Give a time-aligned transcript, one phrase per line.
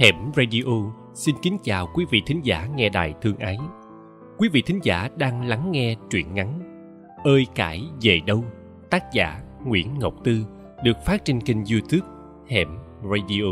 [0.00, 3.58] Hẻm Radio xin kính chào quý vị thính giả nghe đài thương ái.
[4.36, 6.60] Quý vị thính giả đang lắng nghe truyện ngắn
[7.24, 8.44] Ơi cải về đâu,
[8.90, 10.44] tác giả Nguyễn Ngọc Tư,
[10.84, 12.12] được phát trên kênh youtube
[12.48, 12.68] Hẻm
[13.02, 13.44] Radio.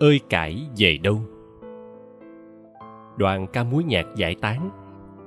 [0.00, 1.20] Ơi cải về đâu
[3.16, 4.70] Đoàn ca múa nhạc giải tán,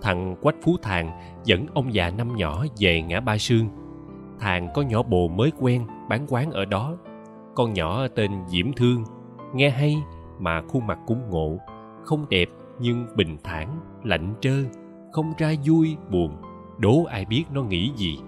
[0.01, 1.11] Thằng Quách Phú Thàng
[1.43, 3.67] dẫn ông già năm nhỏ về ngã ba sương.
[4.39, 6.97] Thàng có nhỏ bồ mới quen, bán quán ở đó.
[7.55, 9.03] Con nhỏ tên Diễm Thương
[9.53, 10.03] nghe hay
[10.39, 11.57] mà khuôn mặt cũng ngộ,
[12.03, 14.63] không đẹp nhưng bình thản, lạnh trơ,
[15.11, 16.37] không ra vui, buồn,
[16.77, 18.19] đố ai biết nó nghĩ gì.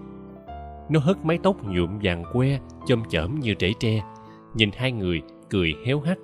[0.88, 4.02] Nó hất mái tóc nhuộm vàng que, chôm chởm như rễ tre,
[4.54, 6.18] nhìn hai người cười héo hắt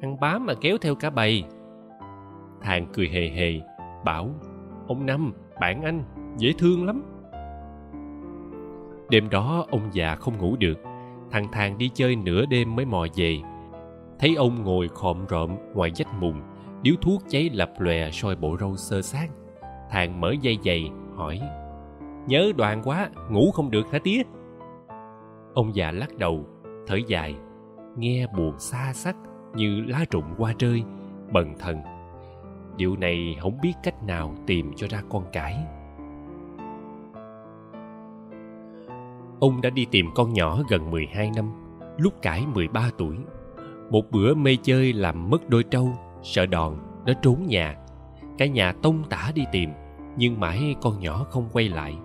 [0.00, 1.44] ăn bám mà kéo theo cả bầy.
[2.60, 3.60] Thằng cười hề hề,
[4.04, 4.30] bảo,
[4.86, 6.04] ông năm, bạn anh,
[6.36, 7.02] dễ thương lắm.
[9.10, 10.78] Đêm đó ông già không ngủ được,
[11.30, 13.38] thằng thàng đi chơi nửa đêm mới mò về
[14.18, 16.40] thấy ông ngồi khom rộm ngoài vách mùng,
[16.82, 19.28] điếu thuốc cháy lập lòe soi bộ râu sơ sát
[19.90, 21.40] thàng mở dây giày, hỏi,
[22.26, 24.22] nhớ đoàn quá, ngủ không được hả tía?
[25.54, 26.46] Ông già lắc đầu,
[26.86, 27.34] thở dài,
[27.96, 29.16] nghe buồn xa xắc
[29.54, 30.82] như lá rụng qua rơi
[31.32, 31.78] bần thần.
[32.76, 35.66] Điều này không biết cách nào tìm cho ra con cải
[39.40, 41.50] ông đã đi tìm con nhỏ gần 12 năm,
[41.96, 43.16] lúc cải 13 tuổi
[43.90, 47.76] một bữa mê chơi làm mất đôi trâu, sợ đòn, nó trốn nhà.
[48.38, 49.70] Cả nhà tông tả đi tìm,
[50.16, 51.96] nhưng mãi con nhỏ không quay lại.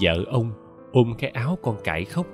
[0.00, 0.52] Vợ ông
[0.92, 2.26] ôm cái áo con cãi khóc,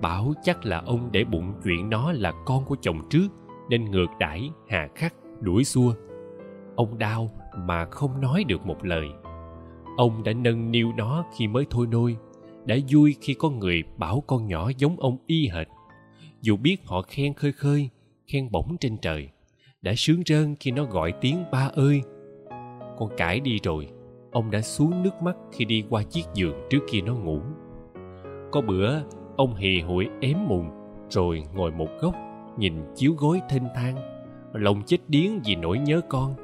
[0.00, 3.28] bảo chắc là ông để bụng chuyện nó là con của chồng trước,
[3.68, 5.94] nên ngược đãi, hà khắc, đuổi xua.
[6.76, 9.08] Ông đau mà không nói được một lời.
[9.96, 12.16] Ông đã nâng niu nó khi mới thôi nôi,
[12.64, 15.66] đã vui khi có người bảo con nhỏ giống ông y hệt.
[16.40, 17.90] Dù biết họ khen khơi khơi
[18.30, 19.28] khen bổng trên trời.
[19.82, 22.02] Đã sướng rơn khi nó gọi tiếng ba ơi.
[22.98, 23.88] Con cải đi rồi,
[24.32, 27.40] ông đã xuống nước mắt khi đi qua chiếc giường trước kia nó ngủ.
[28.52, 29.00] Có bữa,
[29.36, 30.70] ông hì hụi ém mùng,
[31.08, 32.14] rồi ngồi một góc,
[32.58, 33.96] nhìn chiếu gối thênh thang.
[34.52, 36.34] Lòng chết điếng vì nỗi nhớ con,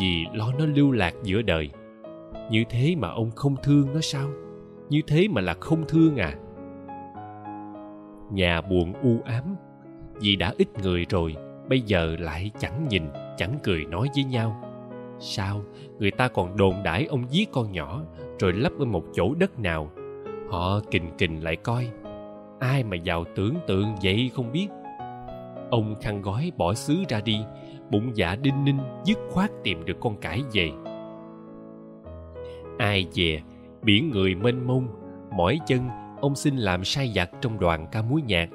[0.00, 1.70] vì lo nó lưu lạc giữa đời.
[2.50, 4.28] Như thế mà ông không thương nó sao?
[4.88, 6.34] Như thế mà là không thương à?
[8.32, 9.56] Nhà buồn u ám
[10.20, 11.36] vì đã ít người rồi,
[11.68, 13.02] bây giờ lại chẳng nhìn,
[13.36, 14.62] chẳng cười nói với nhau.
[15.18, 15.62] Sao?
[15.98, 18.02] Người ta còn đồn đãi ông giết con nhỏ,
[18.38, 19.90] rồi lấp ở một chỗ đất nào.
[20.50, 21.88] Họ kình kình lại coi.
[22.60, 24.68] Ai mà giàu tưởng tượng vậy không biết.
[25.70, 27.40] Ông khăn gói bỏ xứ ra đi,
[27.90, 30.70] bụng dạ đinh ninh, dứt khoát tìm được con cải về.
[32.78, 33.42] Ai về?
[33.82, 34.88] Biển người mênh mông.
[35.36, 35.88] Mỏi chân,
[36.20, 38.48] ông xin làm sai vặt trong đoàn ca múa nhạc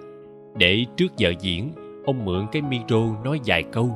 [0.56, 1.72] để trước giờ diễn,
[2.06, 3.90] ông mượn cái micro nói vài câu.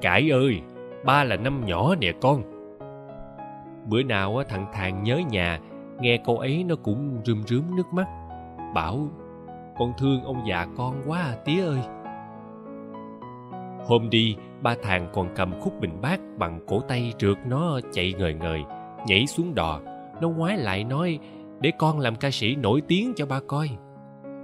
[0.00, 0.60] Cải ơi,
[1.04, 2.42] ba là năm nhỏ nè con.
[3.88, 5.60] Bữa nào thằng thàng nhớ nhà,
[6.00, 8.06] nghe câu ấy nó cũng rơm rớm nước mắt.
[8.74, 9.08] Bảo,
[9.78, 11.80] con thương ông già con quá à tía ơi.
[13.86, 18.14] Hôm đi, ba thàng còn cầm khúc bình bát bằng cổ tay trượt nó chạy
[18.18, 18.60] ngời ngời,
[19.06, 19.80] nhảy xuống đò.
[20.20, 21.18] Nó ngoái lại nói,
[21.60, 23.68] để con làm ca sĩ nổi tiếng cho ba coi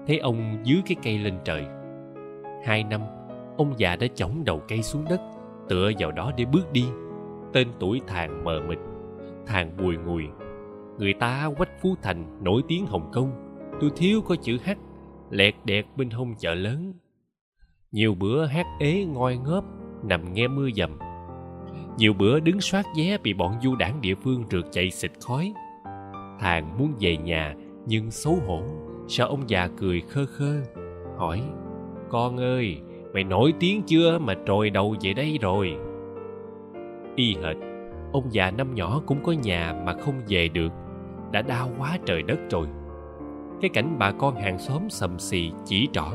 [0.06, 1.64] thấy ông dưới cái cây lên trời.
[2.64, 3.00] Hai năm,
[3.56, 5.20] ông già đã chỏng đầu cây xuống đất,
[5.68, 6.84] tựa vào đó để bước đi.
[7.52, 8.78] Tên tuổi thàng mờ mịt
[9.46, 10.24] thàng bùi ngùi.
[10.98, 13.32] Người ta quách phú thành nổi tiếng hồng kông.
[13.80, 14.70] Tôi thiếu có chữ h
[15.30, 16.92] lẹt đẹt bên hông chợ lớn.
[17.92, 19.64] Nhiều bữa hát ế ngoi ngớp,
[20.02, 20.98] nằm nghe mưa dầm.
[21.98, 25.52] Nhiều bữa đứng soát vé bị bọn du đảng địa phương rượt chạy xịt khói.
[26.40, 27.54] Thàng muốn về nhà,
[27.86, 28.62] nhưng xấu hổ
[29.08, 30.62] sợ ông già cười khơ khơ?
[31.16, 31.42] Hỏi,
[32.08, 32.80] con ơi,
[33.14, 35.76] mày nổi tiếng chưa mà trồi đầu về đây rồi?
[37.16, 37.56] Y hệt,
[38.12, 40.72] ông già năm nhỏ cũng có nhà mà không về được,
[41.32, 42.66] đã đau quá trời đất rồi.
[43.60, 46.06] Cái cảnh bà con hàng xóm sầm xì chỉ trỏ,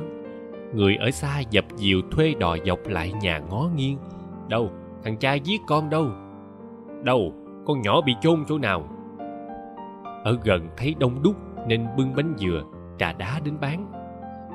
[0.74, 3.98] người ở xa dập dìu thuê đò dọc lại nhà ngó nghiêng.
[4.50, 4.72] Đâu,
[5.04, 6.08] thằng cha giết con đâu?
[7.04, 7.34] Đâu,
[7.66, 8.84] con nhỏ bị chôn chỗ nào?
[10.24, 11.36] Ở gần thấy đông đúc
[11.68, 12.64] nên bưng bánh dừa
[13.02, 13.92] trà đá đến bán.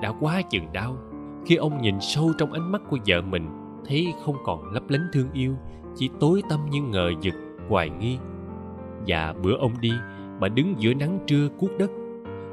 [0.03, 0.97] Đã quá chừng đau,
[1.47, 3.49] khi ông nhìn sâu trong ánh mắt của vợ mình,
[3.87, 5.55] thấy không còn lấp lánh thương yêu,
[5.95, 7.35] chỉ tối tăm như ngờ vực,
[7.69, 8.19] hoài nghi.
[9.07, 9.93] Và bữa ông đi,
[10.41, 11.91] bà đứng giữa nắng trưa cuốc đất.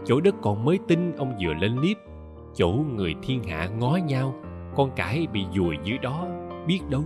[0.06, 1.98] Chỗ đất còn mới tinh, ông vừa lên liếp
[2.56, 4.36] chỗ người thiên hạ ngó nhau,
[4.75, 6.28] con cải bị dùi dưới đó,
[6.68, 7.04] biết đâu.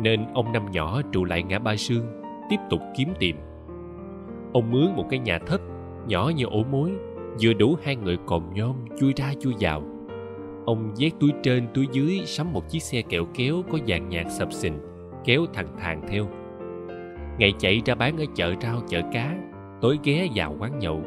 [0.00, 3.36] Nên ông năm nhỏ trụ lại ngã ba sương, tiếp tục kiếm tìm.
[4.52, 5.60] Ông mướn một cái nhà thấp,
[6.06, 6.92] nhỏ như ổ mối
[7.40, 9.82] vừa đủ hai người còm nhom chui ra chui vào.
[10.66, 14.30] Ông vét túi trên túi dưới sắm một chiếc xe kẹo kéo có dàn nhạc
[14.30, 14.78] sập sình
[15.24, 16.28] kéo thằng thàng theo.
[17.38, 19.36] Ngày chạy ra bán ở chợ rau chợ cá,
[19.80, 21.02] tối ghé vào quán nhậu,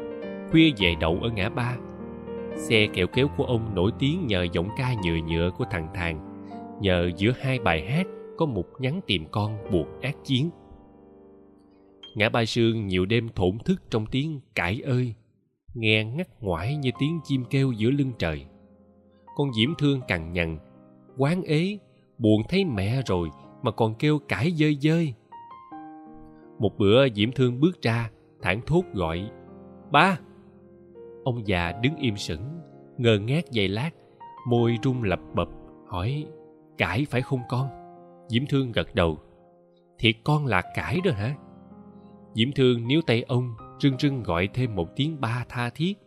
[0.50, 1.76] khuya về đậu ở ngã ba.
[2.56, 6.44] Xe kẹo kéo của ông nổi tiếng nhờ giọng ca nhựa nhựa của thằng thàng,
[6.80, 10.50] nhờ giữa hai bài hát có một nhắn tìm con buộc ác chiến.
[12.16, 15.14] Ngã ba sương nhiều đêm thổn thức trong tiếng cãi ơi
[15.74, 18.46] nghe ngắt ngoải như tiếng chim kêu giữa lưng trời.
[19.36, 20.58] Con diễm thương cằn nhằn,
[21.16, 21.78] quán ế,
[22.18, 23.30] buồn thấy mẹ rồi
[23.62, 25.14] mà còn kêu cãi dơi dơi.
[26.58, 28.10] Một bữa diễm thương bước ra,
[28.42, 29.30] thảng thốt gọi,
[29.90, 30.18] ba!
[31.24, 32.60] Ông già đứng im sững,
[32.98, 33.90] ngơ ngác giây lát,
[34.46, 35.48] môi run lập bập,
[35.86, 36.26] hỏi,
[36.78, 37.68] cãi phải không con?
[38.28, 39.18] Diễm thương gật đầu,
[39.98, 41.34] thiệt con là cãi đó hả?
[42.34, 45.98] Diễm thương níu tay ông rưng rưng gọi thêm một tiếng ba tha thiết.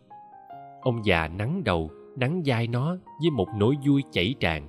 [0.80, 4.68] Ông già nắng đầu, nắng vai nó với một nỗi vui chảy tràn.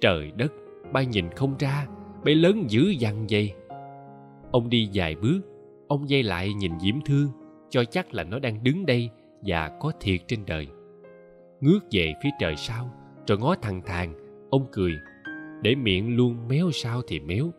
[0.00, 0.52] Trời đất
[0.92, 1.86] bay nhìn không ra,
[2.24, 3.52] bé lớn dữ dằn vậy.
[4.50, 5.40] Ông đi vài bước,
[5.88, 7.28] ông dây lại nhìn diễm thương,
[7.70, 9.10] cho chắc là nó đang đứng đây
[9.42, 10.68] và có thiệt trên đời.
[11.60, 12.90] Ngước về phía trời sau
[13.26, 14.14] rồi ngó thằng thàng,
[14.50, 14.92] ông cười,
[15.62, 17.50] để miệng luôn méo sao thì méo.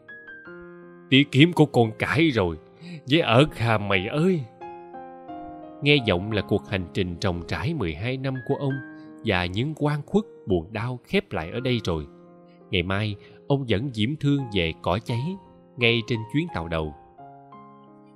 [1.09, 2.57] Tía kiếm của con cãi rồi,
[3.09, 4.41] với ở hà mày ơi
[5.81, 8.73] nghe giọng là cuộc hành trình trồng trải 12 năm của ông
[9.25, 12.05] và những quan khuất buồn đau khép lại ở đây rồi.
[12.69, 13.15] Ngày mai,
[13.47, 15.35] ông dẫn diễm thương về cỏ cháy
[15.77, 16.93] ngay trên chuyến tàu đầu.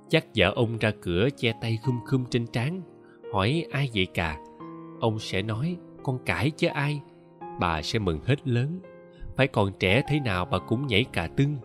[0.08, 2.82] Chắc vợ ông ra cửa che tay khum khum trên trán,
[3.32, 4.38] hỏi ai vậy cả?
[5.00, 7.00] Ông sẽ nói, con cãi chứ ai?
[7.60, 8.80] Bà sẽ mừng hết lớn.
[9.36, 11.56] Phải còn trẻ thế nào bà cũng nhảy cà tưng.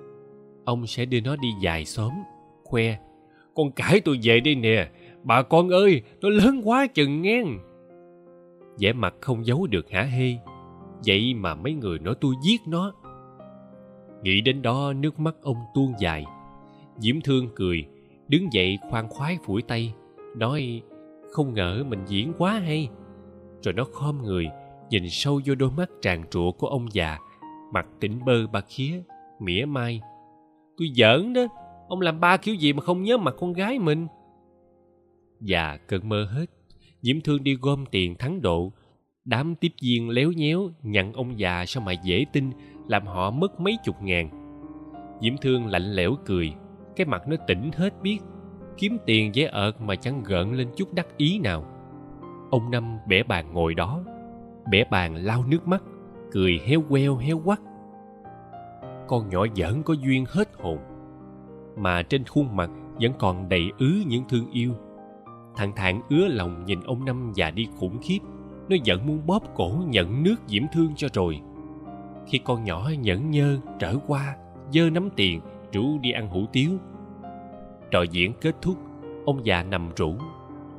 [0.66, 2.12] Ông sẽ đưa nó đi dài xóm,
[2.64, 2.98] khoe,
[3.56, 4.90] con cãi tôi về đây nè
[5.26, 7.60] bà con ơi nó lớn quá chừng ngang
[8.80, 10.36] vẻ mặt không giấu được hả hê.
[11.06, 12.94] Vậy mà mấy người nói tôi giết nó.
[14.24, 16.26] Nghĩ đến đó, nước mắt ông tuôn dài.
[16.98, 17.86] Diễm thương cười,
[18.28, 19.94] đứng dậy khoan khoái phủi tay,
[20.36, 20.82] nói,
[21.32, 22.90] không ngờ mình diễn quá hay.
[23.62, 24.48] Rồi nó khom người,
[24.90, 27.18] nhìn sâu vô đôi mắt tràn trụa của ông già,
[27.74, 29.02] mặt tỉnh bơ ba khía,
[29.40, 30.02] mỉa mai.
[30.78, 31.42] Tôi giỡn đó,
[31.88, 34.08] ông làm ba kiểu gì mà không nhớ mặt con gái mình?
[35.40, 36.46] Và cơn mơ hết.
[37.02, 38.72] Diễm thương đi gom tiền thắng độ.
[39.26, 42.52] Đám tiếp viên léo nhéo nhận ông già sao mà dễ tin,
[42.88, 44.30] làm họ mất mấy chục ngàn.
[45.22, 46.54] Diễm thương lạnh lẽo cười,
[46.96, 48.20] cái mặt nó tỉnh hết biết,
[48.78, 51.66] kiếm tiền dễ ợt mà chẳng gợn lên chút đắc ý nào.
[52.52, 54.04] Ông năm bẻ bàn ngồi đó,
[54.72, 55.84] bẻ bàn lau nước mắt,
[56.32, 57.60] cười heo queo heo quắt.
[59.08, 60.80] Con nhỏ giỡn có duyên hết hồn,
[61.78, 62.70] mà trên khuôn mặt
[63.02, 64.74] vẫn còn đầy ứ những thương yêu
[65.56, 68.20] thằng thản ứa lòng nhìn ông năm già đi khủng khiếp.
[68.70, 71.42] Nó giận muốn bóp cổ nhận nước diễm thương cho rồi.
[72.28, 74.36] Khi con nhỏ nhẫn nhơ trở qua,
[74.72, 75.42] dơ nắm tiền,
[75.74, 76.72] rủ đi ăn hủ tiếu.
[77.92, 78.78] Trò diễn kết thúc,
[79.26, 80.16] ông già nằm rủ.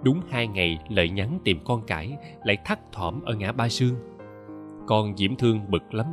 [0.02, 3.94] Đúng hai ngày, lợi nhắn tìm con cải, lại thắt thỏm ở ngã ba sương.
[4.86, 6.06] Con diễm thương bực lắm.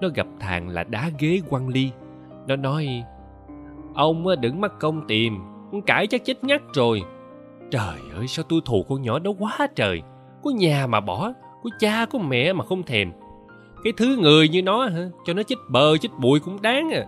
[0.00, 1.90] Nó gặp thằng là đá ghế quăng ly.
[2.46, 3.04] Nó nói,
[3.94, 5.38] ông đừng mắc công tìm.
[5.72, 7.02] Con cải chắc chết ngắt rồi
[7.72, 10.02] trời ơi, sao tôi thù con nhỏ đó quá trời.
[10.42, 13.12] Có nhà mà bỏ, có cha, có mẹ mà không thèm.
[13.84, 15.08] Cái thứ người như nó hả?
[15.24, 17.06] Cho nó chết bờ chết bụi cũng đáng à.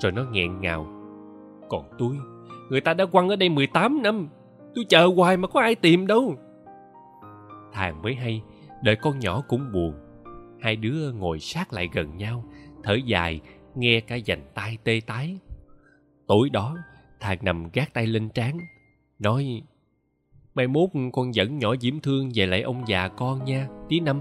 [0.00, 0.86] Rồi nó nghẹn ngào.
[1.68, 2.16] Còn tôi,
[2.70, 4.28] người ta đã quăng ở đây 18 năm.
[4.74, 6.34] Tôi chờ hoài mà có ai tìm đâu.
[7.72, 8.42] Thằng mới hay,
[8.82, 9.94] đợi con nhỏ cũng buồn.
[10.60, 12.44] Hai đứa ngồi sát lại gần nhau,
[12.82, 13.40] thở dài,
[13.74, 15.38] nghe cả dành tay tê tái.
[16.26, 16.76] Tối đó
[17.20, 18.58] thằng nằm gác tay lên trán
[19.24, 19.62] nói,
[20.54, 24.20] mai mốt con dẫn nhỏ diễm thương về lại ông già con nha, tí năm.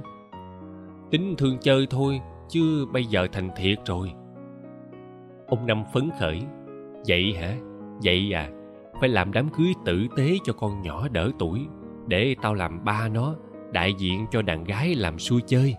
[1.12, 2.20] Tính thương chơi thôi,
[2.50, 4.12] chứ bây giờ thành thiệt rồi.
[5.48, 6.42] Ông năm phấn khởi,
[7.08, 7.56] vậy hả?
[8.04, 8.50] Vậy à
[9.00, 11.60] phải làm đám cưới tử tế cho con nhỏ đỡ tuổi,
[12.08, 13.36] để tao làm ba nó,
[13.72, 15.76] đại diện cho đàn gái làm xui chơi.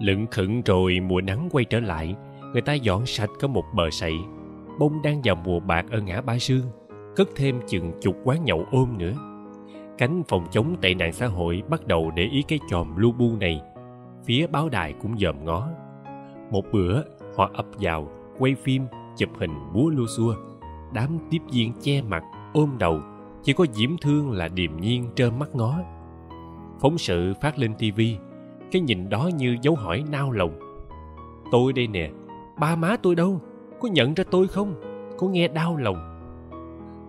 [0.00, 2.14] Lững khựng rồi mùa nắng quay trở lại,
[2.52, 4.14] người ta dọn sạch có một bờ sậy,
[4.78, 6.62] bông đang vào mùa bạc ở ngã ba sương
[7.20, 9.12] cất thêm chừng chục quán nhậu ôm nữa.
[9.98, 13.36] Cánh phòng chống tệ nạn xã hội bắt đầu để ý cái chòm lu bu
[13.40, 13.60] này.
[14.24, 15.68] Phía báo đài cũng dòm ngó.
[16.50, 17.02] Một bữa,
[17.36, 18.08] họ ập vào,
[18.38, 18.82] quay phim,
[19.16, 20.34] chụp hình búa lua xua.
[20.92, 22.22] Đám tiếp viên che mặt,
[22.54, 23.00] ôm đầu.
[23.42, 25.78] Chỉ có diễm thương là điềm nhiên trơ mắt ngó.
[26.80, 28.16] Phóng sự phát lên tivi
[28.72, 30.58] cái nhìn đó như dấu hỏi nao lòng.
[31.52, 32.10] Tôi đây nè,
[32.60, 33.40] ba má tôi đâu?
[33.80, 34.74] Có nhận ra tôi không?
[35.18, 36.09] Có nghe đau lòng?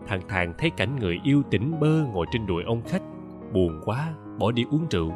[0.08, 3.02] Thằng thàng thấy cảnh người yêu tỉnh bơ ngồi trên đùi ông khách,
[3.54, 5.14] buồn quá, bỏ đi uống rượu.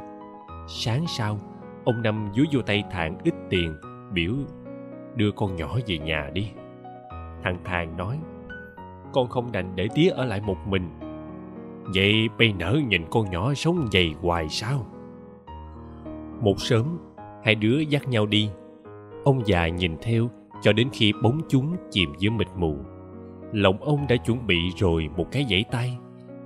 [0.67, 1.39] Sáng sau,
[1.85, 3.75] ông năm dúi vô tay thạng ít tiền,
[4.13, 4.33] biểu,
[5.15, 6.49] đưa con nhỏ về nhà đi.
[7.43, 8.19] Thằng thàng nói,
[9.13, 10.89] con không đành để tía ở lại một mình.
[11.95, 14.85] Vậy bây nở nhìn con nhỏ sống dày hoài sao?
[16.41, 16.97] Một sớm,
[17.43, 18.49] hai đứa dắt nhau đi.
[19.23, 20.29] Ông già nhìn theo
[20.61, 22.77] cho đến khi bóng chúng chìm giữa mịt mù
[23.51, 25.97] lòng ông đã chuẩn bị rồi một cái dãy tay,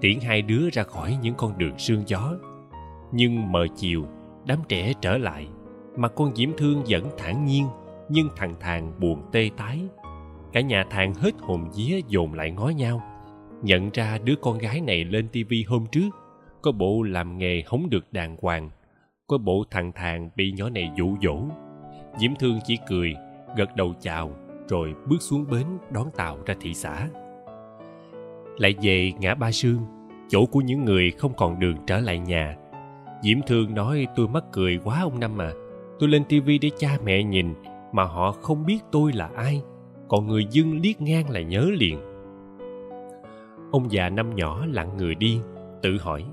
[0.01, 2.33] tiễn hai đứa ra khỏi những con đường sương gió.
[3.11, 4.05] Nhưng mờ chiều,
[4.45, 5.47] đám trẻ trở lại,
[5.97, 7.65] mà con diễm thương vẫn thản nhiên
[8.09, 9.79] nhưng thằng thàng buồn tê tái.
[10.53, 13.01] Cả nhà thàng hết hồn vía dồn lại ngó nhau,
[13.63, 16.09] nhận ra đứa con gái này lên tivi hôm trước,
[16.61, 18.69] có bộ làm nghề hống được đàng hoàng,
[19.27, 21.39] có bộ thằng thàng bị nhỏ này dụ dỗ.
[22.17, 23.15] Diễm thương chỉ cười,
[23.55, 24.31] gật đầu chào
[24.69, 27.07] rồi bước xuống bến đón tàu ra thị xã.
[28.57, 29.79] Lại về ngã ba sương,
[30.27, 32.55] chỗ của những người không còn đường trở lại nhà.
[33.23, 35.51] Diễm thương nói, tôi mắc cười quá ông năm à.
[35.99, 37.53] Tôi lên tivi để cha mẹ nhìn,
[37.91, 39.61] mà họ không biết tôi là ai.
[40.07, 41.99] Còn người dưng liếc ngang là nhớ liền.
[43.71, 45.39] Ông già năm nhỏ lặng người đi,
[45.81, 46.25] tự hỏi,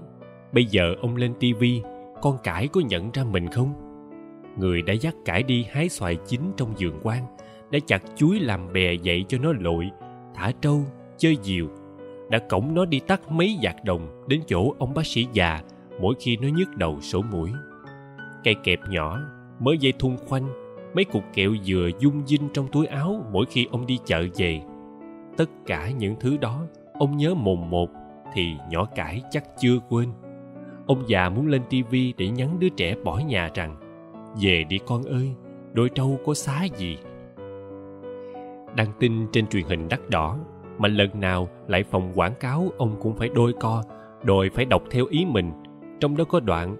[0.52, 1.82] bây giờ ông lên tivi
[2.22, 3.72] con cải có nhận ra mình không?
[4.58, 7.35] Người đã dắt cải đi hái xoài chín trong vườn quan
[7.70, 9.90] đã chặt chuối làm bè dậy cho nó lội,
[10.34, 10.84] thả trâu,
[11.16, 11.66] chơi diều.
[12.30, 15.60] Đã cổng nó đi tắt mấy giạt đồng đến chỗ ông bác sĩ già
[16.00, 17.50] mỗi khi nó nhức đầu sổ mũi.
[18.44, 19.20] Cây kẹp nhỏ
[19.60, 20.48] mới dây thun khoanh,
[20.94, 24.60] mấy cục kẹo dừa dung dinh trong túi áo mỗi khi ông đi chợ về.
[25.36, 26.66] Tất cả những thứ đó
[26.98, 27.90] ông nhớ mồn một
[28.34, 30.08] thì nhỏ cải chắc chưa quên.
[30.86, 33.76] Ông già muốn lên tivi để nhắn đứa trẻ bỏ nhà rằng,
[34.42, 35.34] về đi con ơi,
[35.72, 36.98] đôi trâu có xá gì?
[38.76, 40.38] Đăng tin trên truyền hình đắt đỏ,
[40.78, 43.82] mà lần nào lại phòng quảng cáo, ông cũng phải đôi co,
[44.24, 45.52] đòi phải đọc theo ý mình.
[46.00, 46.76] Trong đó có đoạn,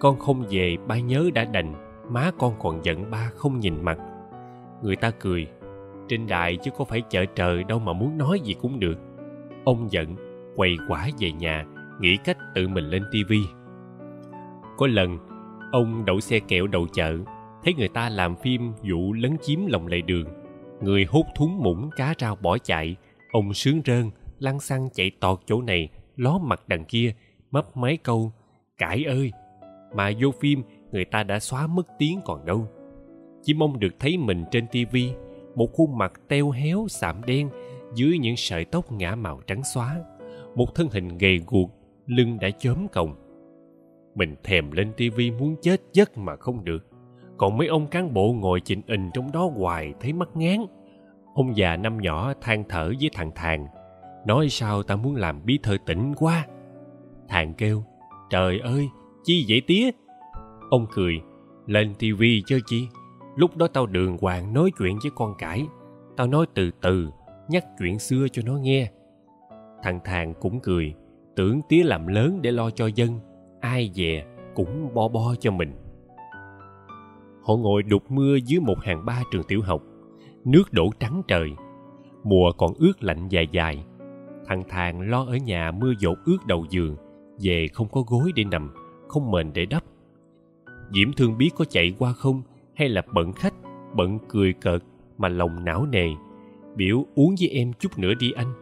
[0.00, 1.74] con không về, ba nhớ đã đành,
[2.08, 3.98] má con còn giận ba không nhìn mặt.
[4.82, 5.46] Người ta cười,
[6.08, 8.98] trên đài chứ có phải chợ trời đâu mà muốn nói gì cũng được.
[9.64, 10.16] Ông giận
[10.56, 11.66] quay quả về nhà,
[12.00, 13.40] nghĩ cách tự mình lên tivi
[14.80, 15.18] có lần,
[15.72, 17.18] ông đậu xe kẹo đầu chợ,
[17.64, 20.26] thấy người ta làm phim vụ lấn chiếm lòng lề đường
[20.80, 22.96] người hút thúng mũng cá rau bỏ chạy,
[23.32, 27.14] ông sướng rơn lăn xăng chạy tọt chỗ này, ló mặt đằng kia,
[27.50, 28.32] mấp máy câu
[28.78, 29.32] cãi ơi!
[29.94, 32.68] Mà vô phim, người ta đã xóa mất tiếng còn đâu.
[33.42, 35.12] Chỉ mong được thấy mình trên tivi
[35.54, 37.50] một khuôn mặt teo héo, sạm đen,
[37.94, 40.00] dưới những sợi tóc ngã màu trắng xóa.
[40.54, 41.70] Một thân hình gầy guộc,
[42.06, 43.14] lưng đã chớm còng.
[44.14, 46.89] Mình thèm lên tivi muốn chết giấc mà không được
[47.40, 50.66] còn mấy ông cán bộ ngồi chỉnh ình trong đó hoài thấy mắt ngán.
[51.34, 53.66] Ông già năm nhỏ than thở với thằng thàng,
[54.26, 56.46] nói sao ta muốn làm bí thư tỉnh quá?
[57.28, 57.84] Thằng kêu,
[58.30, 58.88] trời ơi,
[59.24, 59.90] chi vậy tía?
[60.70, 61.14] Ông cười,
[61.66, 62.88] lên tivi chơi chi,
[63.36, 65.66] lúc đó tao đường hoàng nói chuyện với con cải,
[66.16, 67.10] tao nói từ từ,
[67.48, 68.90] nhắc chuyện xưa cho nó nghe.
[69.82, 70.94] Thằng thàng cũng cười,
[71.36, 73.20] tưởng tía làm lớn để lo cho dân,
[73.60, 75.72] ai về cũng bo bo cho mình
[77.50, 79.82] họ ngồi đục mưa dưới một hàng ba trường tiểu học.
[80.44, 81.50] Nước đổ trắng trời.
[82.24, 83.84] Mùa còn ướt lạnh dài dài.
[84.46, 86.96] Thằng thàng lo ở nhà mưa dột ướt đầu giường,
[87.42, 88.70] về không có gối để nằm,
[89.08, 89.84] không mền để đắp.
[90.94, 92.42] Diễm thương biết có chạy qua không,
[92.74, 93.54] hay là bận khách,
[93.96, 94.82] bận cười cợt
[95.18, 96.08] mà lòng não nề.
[96.76, 98.52] Biểu uống với em chút nữa đi anh.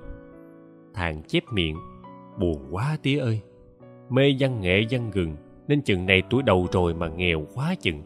[0.94, 1.76] Thằng chép miệng,
[2.38, 3.40] buồn quá tía ơi.
[4.10, 5.36] Mê văn nghệ văn gừng,
[5.68, 8.02] nên chừng này tuổi đầu rồi mà nghèo quá chừng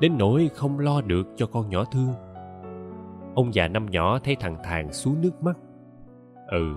[0.00, 2.12] đến nỗi không lo được cho con nhỏ thương
[3.34, 5.56] ông già năm nhỏ thấy thằng thàng xuống nước mắt.
[6.48, 6.76] Ừ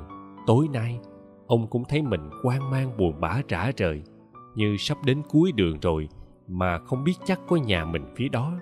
[0.50, 1.00] tối nay,
[1.48, 4.04] ông cũng thấy mình quan mang buồn bã rã rời,
[4.56, 6.10] như sắp đến cuối đường rồi
[6.48, 8.54] mà không biết chắc có nhà mình phía đó.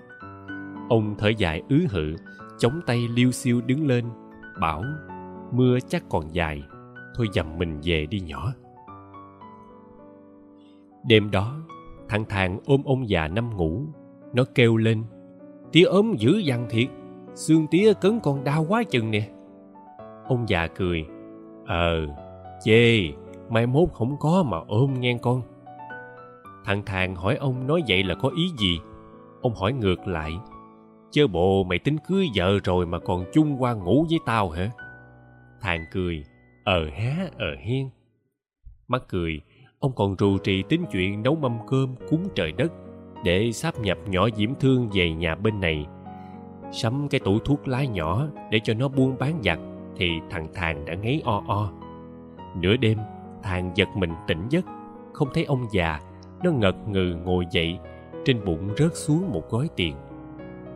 [0.88, 2.16] Ông thở dài ứ hự,
[2.58, 4.04] chống tay liêu xiêu đứng lên,
[4.60, 4.84] bảo,
[5.52, 6.62] mưa chắc còn dài,
[7.16, 8.52] thôi dầm mình về đi nhỏ.
[11.06, 11.56] Đêm đó,
[12.08, 13.86] thằng thàng ôm ông già năm ngủ
[14.38, 15.04] nó kêu lên
[15.72, 16.88] tía ốm dữ dằn thiệt,
[17.34, 19.28] xương tía cấn con đau quá chừng nè.
[20.24, 21.06] Ông già cười
[21.66, 22.06] ờ
[22.64, 23.00] chê,
[23.48, 25.42] mai mốt không có mà ôm nghe con.
[26.64, 28.80] Thằng thàng hỏi ông nói vậy là có ý gì?
[29.42, 30.32] Ông hỏi ngược lại,
[31.10, 34.70] chớ bộ mày tính cưới vợ rồi mà còn chung qua ngủ với tao hả?
[35.60, 36.24] Thằng cười
[36.64, 37.90] ờ há ờ hiên
[38.88, 39.40] mắt cười,
[39.78, 42.72] ông còn rù trì tính chuyện nấu mâm cơm cúng trời đất
[43.24, 45.86] để sáp nhập nhỏ diễm thương về nhà bên này.
[46.72, 49.58] Sắm cái tủ thuốc lá nhỏ để cho nó buôn bán giặt
[49.96, 51.70] thì thằng thàng đã ngáy o o.
[52.56, 52.98] Nửa đêm
[53.42, 54.64] thàng giật mình tỉnh giấc.
[55.12, 56.00] Không thấy ông già,
[56.44, 57.78] nó ngật ngừ ngồi dậy,
[58.24, 59.94] trên bụng rớt xuống một gói tiền.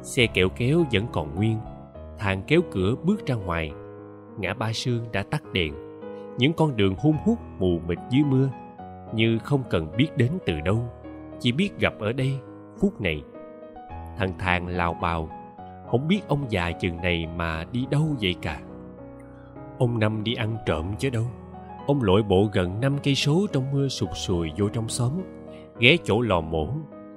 [0.02, 1.58] Xe kẹo kéo vẫn còn nguyên.
[2.18, 3.72] Thàng kéo cửa bước ra ngoài.
[4.38, 5.74] Ngã ba sương đã tắt đèn.
[6.38, 8.48] Những con đường hun hút mù mịt dưới mưa,
[9.14, 10.84] như không cần biết đến từ đâu
[11.42, 12.38] chỉ biết gặp ở đây
[12.80, 13.22] phút này.
[14.18, 15.28] Thằng thang lao bào,
[15.86, 18.60] không biết ông già chừng này mà đi đâu vậy cả.
[19.78, 21.24] Ông năm đi ăn trộm chứ đâu.
[21.86, 25.12] Ông lội bộ gần năm cây số trong mưa sụt sùi vô trong xóm,
[25.78, 26.68] ghé chỗ lò mổ,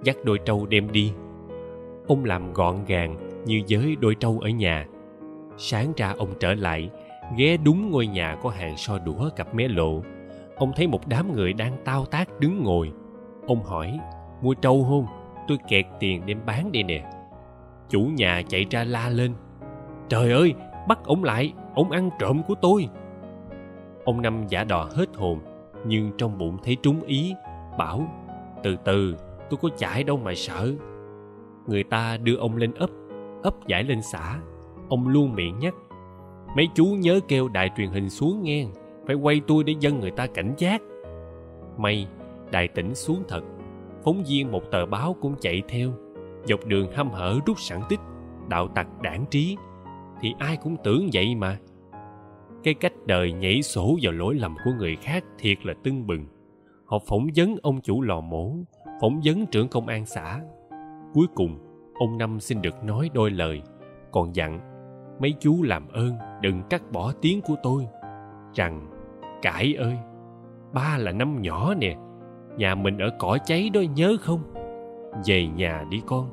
[0.04, 1.14] dắt đôi trâu đem đi.
[2.08, 4.86] Ông làm gọn gàng như với đôi trâu ở nhà.
[5.58, 6.90] Sáng ra ông trở lại,
[7.38, 10.02] ghé đúng ngôi nhà có hàng so đũa cặp mé lộ.
[10.56, 12.92] Ông thấy một đám người đang tao tác đứng ngồi.
[13.48, 14.00] Ông hỏi
[14.46, 15.06] mua trâu hôn,
[15.48, 17.12] tôi kẹt tiền đem bán đi nè.
[17.90, 19.34] Chủ nhà chạy ra la lên.
[20.10, 20.54] Trời ơi,
[20.88, 22.88] bắt ổng lại ổng ăn trộm của tôi.
[24.06, 25.40] Ông năm giả đò hết hồn,
[25.86, 27.34] nhưng trong bụng thấy trúng ý,
[27.78, 28.08] bảo,
[28.64, 29.16] từ từ,
[29.50, 30.74] tôi có chạy đâu mà sợ.
[31.68, 32.90] Người ta đưa ông lên ấp
[33.44, 34.40] ấp giải lên xã.
[34.90, 35.74] Ông luôn miệng nhắc,
[36.56, 38.66] mấy chú nhớ kêu đài truyền hình xuống nghe,
[39.08, 40.82] phải quay tôi để dân người ta cảnh giác.
[41.78, 42.08] May,
[42.52, 43.42] đài tỉnh xuống thật
[44.06, 45.92] phóng viên một tờ báo cũng chạy theo.
[46.44, 48.00] Dọc đường hăm hở rút sẵn tích,
[48.50, 49.58] đạo tặc đảng trí.
[50.22, 51.60] Thì ai cũng tưởng vậy mà.
[52.64, 56.26] Cái cách đời nhảy sổ vào lỗi lầm của người khác thiệt là tưng bừng.
[56.86, 58.52] Họ phỏng vấn ông chủ lò mổ,
[59.02, 60.42] phỏng vấn trưởng công an xã.
[61.14, 61.58] Cuối cùng,
[62.00, 63.62] ông năm xin được nói đôi lời,
[64.12, 64.60] còn dặn,
[65.22, 67.88] mấy chú làm ơn, đừng cắt bỏ tiếng của tôi.
[68.54, 68.88] Rằng,
[69.42, 69.98] cải ơi,
[70.74, 71.96] ba là năm nhỏ nè
[72.58, 74.40] nhà mình ở cỏ cháy đó, nhớ không?
[75.26, 76.30] Về nhà đi con.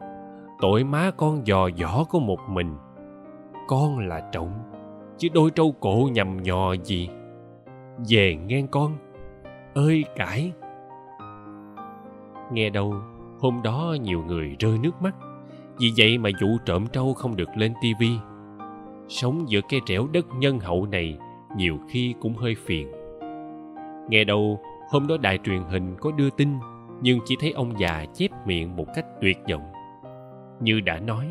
[0.60, 2.74] Tội má con dò dỏ có một mình.
[3.68, 4.52] Con là trọng
[5.18, 7.08] chứ đôi trâu cổ nhầm nhò gì?
[8.08, 8.92] Về nghe con.
[9.74, 10.52] Ơi cãi.
[12.52, 12.94] nghe đâu,
[13.40, 15.14] hôm đó nhiều người rơi nước mắt.
[15.78, 18.18] Vì vậy mà vụ trộm trâu không được lên tivi
[19.12, 21.18] sống giữa cái trẻo đất nhân hậu này,
[21.56, 22.92] nhiều khi cũng hơi phiền.
[24.08, 24.60] Nghe đâu
[24.92, 26.48] hôm đó đài truyền hình có đưa tin,
[27.00, 29.72] nhưng chỉ thấy ông già chép miệng một cách tuyệt vọng.
[30.60, 31.28] Như đã nói,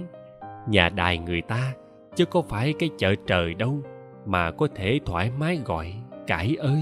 [0.67, 1.73] nhà đài người ta
[2.15, 3.79] chứ có phải cái chợ trời đâu
[4.25, 5.93] mà có thể thoải mái gọi,
[6.27, 6.81] cải ơi.